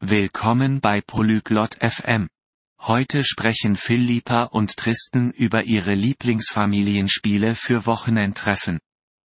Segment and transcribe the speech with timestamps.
[0.00, 2.28] Willkommen bei Polyglot FM.
[2.80, 8.78] Heute sprechen Philippa und Tristan über ihre Lieblingsfamilienspiele für Wochenendtreffen.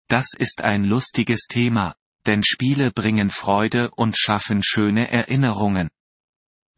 [0.07, 1.95] Das ist ein lustiges Thema,
[2.25, 5.89] denn Spiele bringen Freude und schaffen schöne Erinnerungen.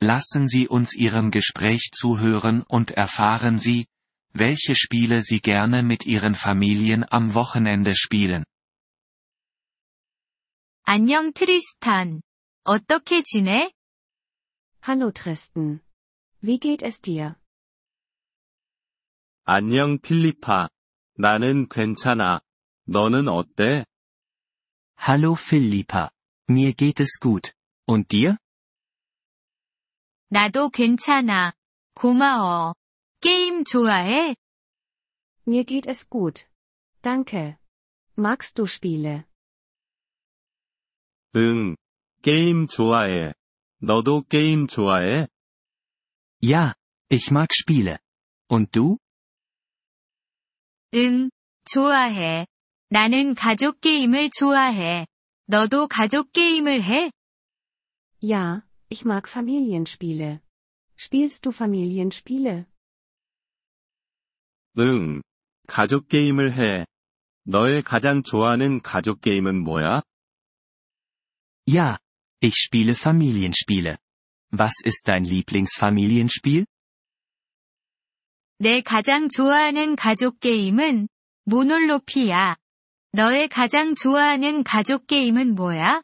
[0.01, 3.87] Lassen Sie uns Ihrem Gespräch zuhören und erfahren Sie,
[4.33, 8.43] welche Spiele Sie gerne mit Ihren Familien am Wochenende spielen.
[10.83, 12.21] 안녕 트리스탄.
[12.63, 13.71] 어떻게 지내?
[14.84, 15.80] Hallo Tristan.
[16.40, 17.36] Wie geht es dir?
[19.44, 20.68] 안녕 필리파.
[21.16, 22.40] 나는 괜찮아.
[22.86, 23.84] 너는 어때?
[24.98, 26.10] Hallo Philippa.
[26.48, 27.52] Mir geht es gut.
[27.86, 28.36] Und dir?
[30.30, 31.52] 나도 괜찮아.
[31.94, 32.74] 고마워.
[33.20, 34.34] 게임 좋아해?
[35.46, 36.46] Mir geht es gut.
[37.02, 37.58] Danke.
[38.16, 39.24] Magst du Spiele?
[41.36, 41.76] 응.
[42.22, 43.32] 게임 좋아해.
[43.84, 45.26] 너도 게임 좋아해?
[46.42, 46.74] Ja,
[47.10, 47.98] ich mag Spiele.
[48.48, 48.98] Und du?
[50.94, 51.30] 응,
[51.64, 52.46] 좋아해.
[52.88, 55.06] 나는 가족 게임을 좋아해.
[55.46, 57.10] 너도 가족 게임을 해?
[58.22, 60.40] Ja, ich mag Familienspiele.
[60.98, 62.66] Spielst du Familienspiele?
[64.78, 65.22] 응.
[65.66, 66.86] 가족 게임을 해.
[67.44, 70.02] 너의 가장 좋아하는 가족 게임은 뭐야?
[71.66, 71.98] Ja,
[72.40, 73.98] ich spiele Familienspiele.
[74.50, 76.66] Was ist dein Lieblingsfamilienspiel?
[78.58, 81.08] 내 가장 좋아하는 가족 게임은
[81.44, 82.56] 모놀로피야.
[83.12, 86.02] 너의 가장 좋아하는 가족 게임은 뭐야?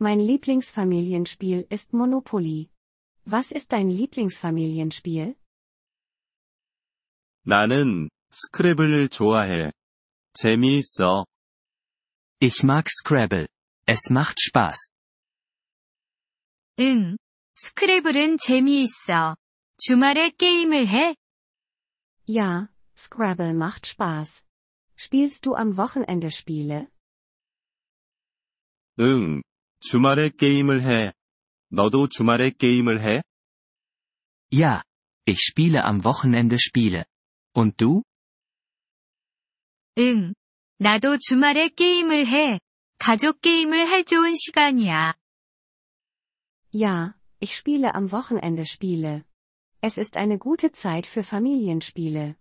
[0.00, 2.68] Mein Lieblingsfamilienspiel ist Monopoly.
[3.26, 5.36] Was ist dein Lieblingsfamilienspiel?
[7.44, 9.72] 나는 스크래블을 좋아해.
[10.34, 11.26] 재미있어.
[12.40, 13.46] Ich mag Scrabble.
[13.86, 14.88] Es macht Spaß.
[16.80, 17.16] 응.
[17.56, 19.36] 스크래블은 재미있어.
[19.78, 21.14] 주말에 게임을 해?
[22.28, 24.44] Ja, Scrabble macht Spaß.
[24.98, 26.86] Spielst du am Wochenende Spiele?
[29.00, 29.42] 응.
[29.80, 31.12] 주말에 게임을 해.
[31.70, 33.22] 너도 주말에 게임을 해?
[34.52, 34.82] Ja,
[35.26, 37.04] ich spiele am Wochenende Spiele.
[37.54, 38.02] Und du?
[39.98, 40.34] 응.
[40.78, 42.60] 나도 주말에 게임을 해.
[42.98, 45.14] 가족 게임을 할 좋은 시간이야.
[46.70, 49.24] Ja, ich spiele am Wochenende Spiele.
[49.80, 52.36] Es ist eine gute Zeit für Familienspiele.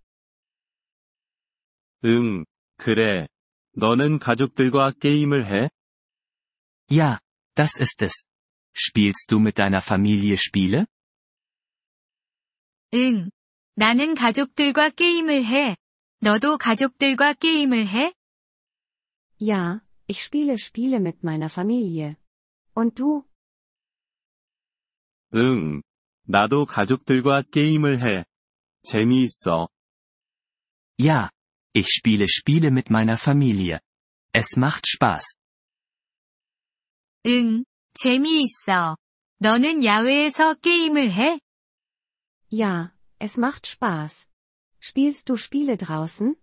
[2.03, 2.45] 응.
[2.77, 3.27] 그래.
[3.73, 5.69] 너는 가족들과 게임을 해?
[6.89, 7.19] Ja,
[7.55, 8.23] das ist es.
[8.73, 10.85] Spielst du mit deiner Familie Spiele?
[12.93, 13.29] 응.
[13.75, 15.75] 나는 가족들과 게임을 해.
[16.19, 18.13] 너도 가족들과 게임을 해?
[19.39, 22.17] Ja, ich spiele Spiele mit meiner Familie.
[22.73, 23.23] Und du?
[25.35, 25.81] 응.
[26.23, 28.25] 나도 가족들과 게임을 해.
[28.83, 29.69] 재미있어.
[30.99, 31.29] Ja,
[31.73, 33.79] ich spiele Spiele mit meiner Familie.
[34.33, 35.35] Es macht Spaß.
[37.27, 37.63] 응.
[37.93, 38.97] 재미있어.
[39.39, 41.39] 너는 야외에서 게임을 해?
[42.51, 44.27] Ja, es macht Spaß.
[44.83, 46.35] Spielst du Spiele draußen?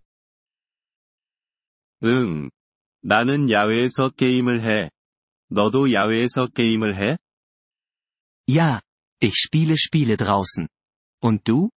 [2.05, 2.51] 응.
[3.03, 4.91] 나는 야외에서 게임을 해.
[5.49, 7.19] 너도 야외에서 게임을 해?
[8.49, 8.81] Ja,
[9.21, 10.69] ich spiele Spiele draußen.
[11.21, 11.71] Und du?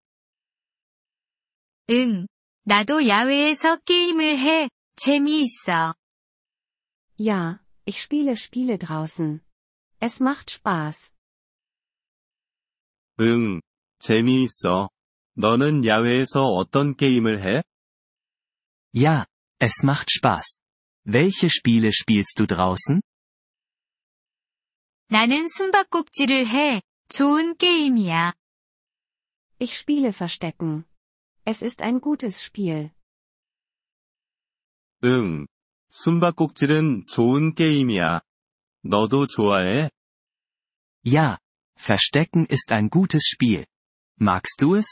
[1.89, 2.27] 응.
[2.63, 4.69] 나도 야외에서 게임을 해.
[4.95, 5.95] 재미있어.
[7.17, 9.41] Ja, ich spiele Spiele draußen.
[9.99, 11.11] Es macht Spaß.
[13.19, 13.61] 응.
[13.99, 14.89] 재미있어.
[15.35, 17.63] 너는 야외에서 어떤 게임을 해?
[18.93, 19.25] Ja,
[19.59, 20.55] es macht Spaß.
[21.05, 23.01] Welche Spiele spielst du draußen?
[25.07, 26.81] 나는 숨바꼭질을 해.
[27.09, 28.33] 좋은 게임이야.
[29.59, 30.85] Ich spiele Verstecken.
[31.45, 32.91] Es ist ein gutes Spiel.
[35.03, 35.47] 응.
[35.91, 38.21] 숨바꼭질은 좋은 게임이야.
[38.83, 39.89] 너도 좋아해?
[41.03, 41.37] Ja,
[41.77, 43.65] Verstecken ist ein gutes Spiel.
[44.19, 44.87] Magst du es?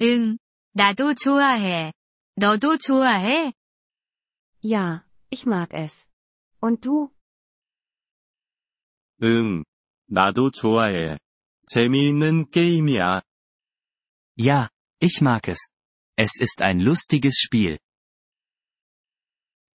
[0.00, 0.38] 응.
[0.72, 1.92] 나도 좋아해.
[2.36, 3.52] 너도 좋아해?
[4.62, 6.08] Ja, ich mag es.
[6.60, 7.10] Und du?
[9.22, 9.64] 응.
[10.06, 11.18] 나도 좋아해.
[11.66, 13.20] 재미있는 게임이야.
[14.38, 14.68] Ja,
[15.00, 15.68] ich mag es.
[16.16, 17.78] Es ist ein lustiges Spiel.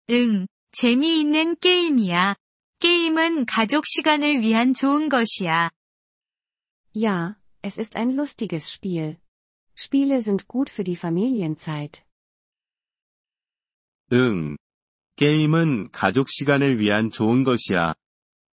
[0.10, 0.48] 응.
[0.72, 2.36] 재미있는 게임이야.
[2.80, 5.72] 게임은 가족 시간을 위한 좋은 것이야.
[6.94, 9.18] Ja, es ist ein lustiges Spiel.
[9.76, 12.04] Spiele sind gut für die Familienzeit.
[14.12, 14.58] 응.
[15.16, 17.96] 게임은 가족 시간을 위한 좋은 것이야.